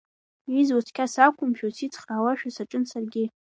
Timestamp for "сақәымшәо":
1.13-1.67